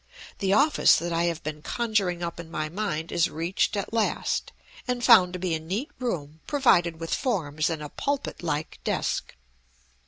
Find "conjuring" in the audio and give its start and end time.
1.61-2.23